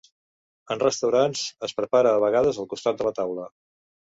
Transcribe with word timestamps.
En 0.75 0.81
restaurants, 0.83 1.43
es 1.67 1.77
prepara 1.81 2.15
a 2.17 2.25
vegades 2.25 2.61
al 2.65 2.71
costat 2.73 3.01
de 3.03 3.09
la 3.11 3.17
taula. 3.21 3.47